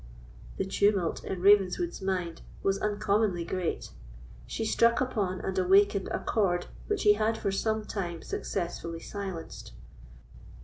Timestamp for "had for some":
7.13-7.85